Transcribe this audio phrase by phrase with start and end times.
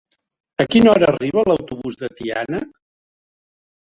[0.63, 2.63] A quina hora arriba l'autobús de Tiana?